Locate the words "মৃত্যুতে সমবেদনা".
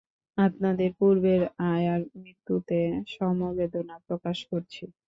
2.15-3.95